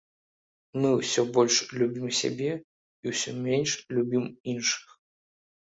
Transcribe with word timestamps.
Мы 0.79 0.89
ўсё 0.99 1.23
больш 1.35 1.57
любім 1.81 2.07
сябе, 2.21 2.51
і 3.05 3.13
усё 3.13 3.37
менш 3.45 3.77
любім 3.97 4.29
іншых. 4.57 4.99